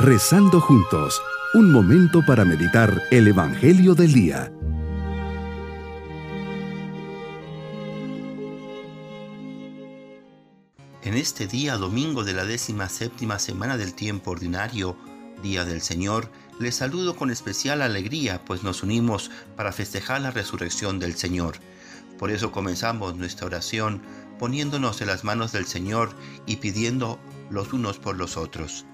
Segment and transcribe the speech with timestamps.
[0.00, 1.20] Rezando juntos,
[1.54, 4.52] un momento para meditar el Evangelio del Día.
[11.02, 14.96] En este día, domingo de la décima séptima semana del tiempo ordinario,
[15.42, 16.30] Día del Señor,
[16.60, 21.56] les saludo con especial alegría, pues nos unimos para festejar la resurrección del Señor.
[22.20, 24.00] Por eso comenzamos nuestra oración
[24.38, 26.10] poniéndonos en las manos del Señor
[26.46, 27.18] y pidiendo
[27.50, 28.86] los unos por los otros.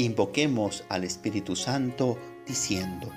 [0.00, 2.16] Invoquemos al Espíritu Santo
[2.46, 3.10] diciendo,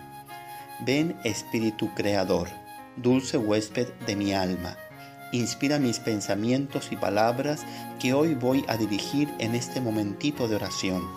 [0.83, 2.47] Ven Espíritu Creador,
[2.95, 4.75] dulce huésped de mi alma,
[5.31, 7.61] inspira mis pensamientos y palabras
[7.99, 11.07] que hoy voy a dirigir en este momentito de oración.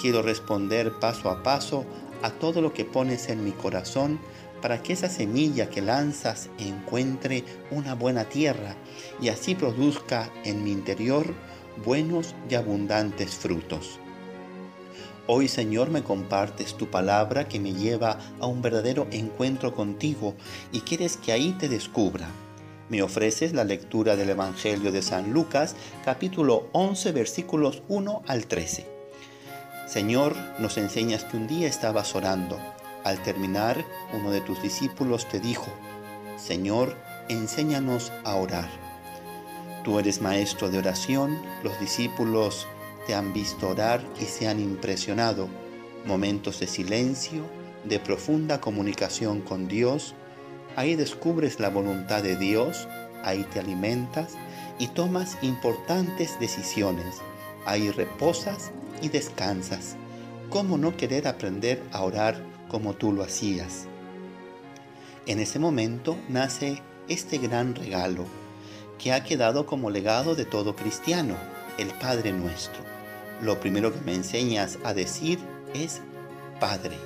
[0.00, 1.84] Quiero responder paso a paso
[2.22, 4.20] a todo lo que pones en mi corazón
[4.62, 8.76] para que esa semilla que lanzas encuentre una buena tierra
[9.20, 11.34] y así produzca en mi interior
[11.84, 13.98] buenos y abundantes frutos.
[15.26, 20.34] Hoy Señor me compartes tu palabra que me lleva a un verdadero encuentro contigo
[20.70, 22.28] y quieres que ahí te descubra.
[22.90, 28.86] Me ofreces la lectura del Evangelio de San Lucas capítulo 11 versículos 1 al 13.
[29.86, 32.58] Señor, nos enseñas que un día estabas orando.
[33.02, 35.68] Al terminar, uno de tus discípulos te dijo,
[36.36, 36.96] Señor,
[37.30, 38.68] enséñanos a orar.
[39.84, 42.66] Tú eres maestro de oración, los discípulos
[43.06, 45.48] te han visto orar y se han impresionado.
[46.06, 47.44] Momentos de silencio,
[47.84, 50.14] de profunda comunicación con Dios.
[50.76, 52.88] Ahí descubres la voluntad de Dios,
[53.22, 54.34] ahí te alimentas
[54.78, 57.16] y tomas importantes decisiones.
[57.64, 59.96] Ahí reposas y descansas.
[60.50, 63.86] ¿Cómo no querer aprender a orar como tú lo hacías?
[65.26, 68.26] En ese momento nace este gran regalo
[68.98, 71.36] que ha quedado como legado de todo cristiano,
[71.78, 72.93] el Padre nuestro
[73.42, 75.38] lo primero que me enseñas a decir
[75.74, 76.00] es
[76.60, 76.96] Padre.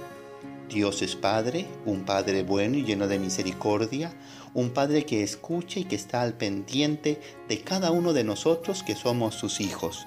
[0.68, 4.12] Dios es Padre, un Padre bueno y lleno de misericordia,
[4.52, 8.94] un Padre que escucha y que está al pendiente de cada uno de nosotros que
[8.94, 10.06] somos sus hijos.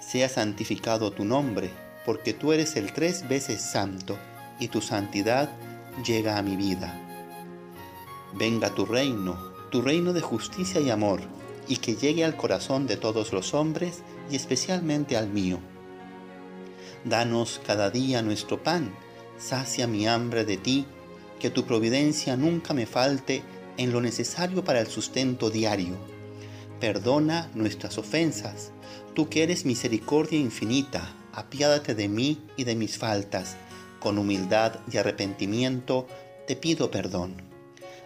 [0.00, 1.70] Sea santificado tu nombre,
[2.06, 4.18] porque tú eres el tres veces santo,
[4.60, 5.50] y tu santidad
[6.06, 7.00] llega a mi vida.
[8.34, 9.36] Venga tu reino,
[9.70, 11.20] tu reino de justicia y amor,
[11.68, 15.58] y que llegue al corazón de todos los hombres y especialmente al mío.
[17.04, 18.94] Danos cada día nuestro pan,
[19.38, 20.86] sacia mi hambre de ti,
[21.38, 23.42] que tu providencia nunca me falte
[23.76, 25.96] en lo necesario para el sustento diario.
[26.80, 28.72] Perdona nuestras ofensas,
[29.14, 33.56] tú que eres misericordia infinita, apiádate de mí y de mis faltas,
[34.00, 36.06] con humildad y arrepentimiento
[36.46, 37.53] te pido perdón.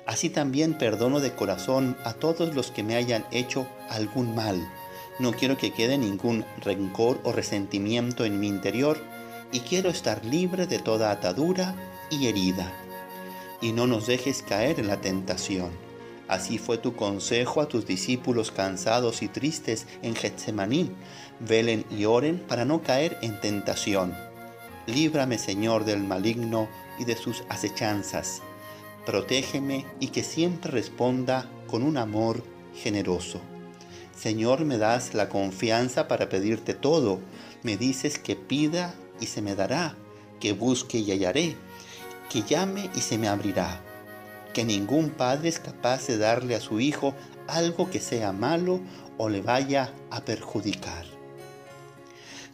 [0.08, 4.68] Así también perdono de corazón a todos los que me hayan hecho algún mal
[5.18, 8.98] no quiero que quede ningún rencor o resentimiento en mi interior
[9.50, 11.74] y quiero estar libre de toda atadura
[12.08, 12.72] y herida.
[13.60, 15.70] Y no nos dejes caer en la tentación.
[16.28, 20.92] Así fue tu consejo a tus discípulos cansados y tristes en Getsemaní.
[21.40, 24.14] Velen y oren para no caer en tentación.
[24.86, 26.68] Líbrame, Señor, del maligno
[26.98, 28.42] y de sus acechanzas.
[29.08, 33.40] Protégeme y que siempre responda con un amor generoso.
[34.14, 37.18] Señor, me das la confianza para pedirte todo.
[37.62, 39.96] Me dices que pida y se me dará,
[40.40, 41.56] que busque y hallaré,
[42.28, 43.80] que llame y se me abrirá.
[44.52, 47.14] Que ningún padre es capaz de darle a su hijo
[47.46, 48.78] algo que sea malo
[49.16, 51.06] o le vaya a perjudicar.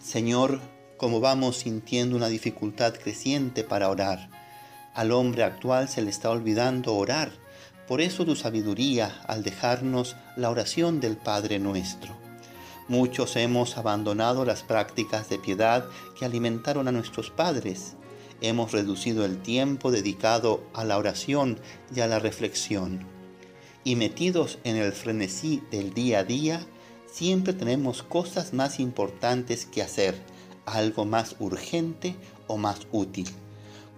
[0.00, 0.60] Señor,
[0.98, 4.30] como vamos sintiendo una dificultad creciente para orar,
[4.94, 7.44] al hombre actual se le está olvidando orar
[7.86, 12.16] por eso tu sabiduría al dejarnos la oración del Padre nuestro.
[12.88, 15.86] Muchos hemos abandonado las prácticas de piedad
[16.18, 17.94] que alimentaron a nuestros padres.
[18.40, 21.58] Hemos reducido el tiempo dedicado a la oración
[21.94, 23.06] y a la reflexión.
[23.84, 26.66] Y metidos en el frenesí del día a día,
[27.10, 30.14] siempre tenemos cosas más importantes que hacer,
[30.64, 33.28] algo más urgente o más útil.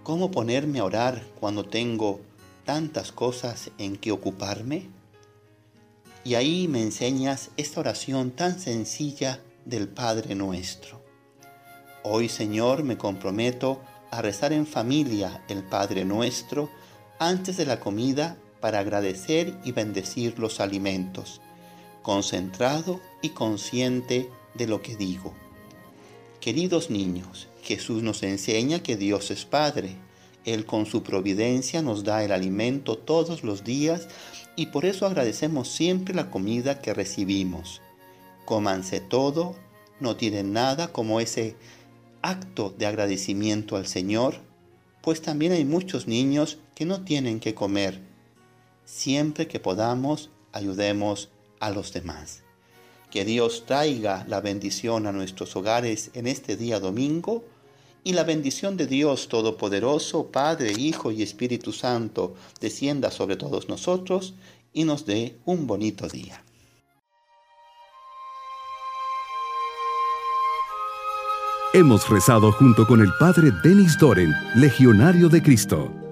[0.07, 2.21] ¿Cómo ponerme a orar cuando tengo
[2.63, 4.87] tantas cosas en que ocuparme?
[6.23, 11.01] Y ahí me enseñas esta oración tan sencilla del Padre nuestro.
[12.03, 16.69] Hoy, Señor, me comprometo a rezar en familia el Padre nuestro
[17.19, 21.41] antes de la comida para agradecer y bendecir los alimentos,
[22.01, 25.33] concentrado y consciente de lo que digo.
[26.39, 29.97] Queridos niños, Jesús nos enseña que Dios es Padre
[30.47, 34.07] él con su providencia nos da el alimento todos los días
[34.55, 37.81] y por eso agradecemos siempre la comida que recibimos.
[38.45, 39.57] Cómanse todo,
[39.99, 41.57] no tienen nada como ese
[42.21, 44.35] acto de agradecimiento al Señor,
[45.01, 47.99] pues también hay muchos niños que no tienen que comer.
[48.85, 51.29] Siempre que podamos, ayudemos
[51.59, 52.43] a los demás.
[53.11, 57.43] Que Dios traiga la bendición a nuestros hogares en este día domingo
[58.07, 64.33] y la bendición de Dios Todopoderoso, Padre, Hijo y Espíritu Santo, descienda sobre todos nosotros
[64.71, 66.41] y nos dé un bonito día.
[71.73, 76.06] Hemos rezado junto con el Padre Denis Doren, Legionario de Cristo.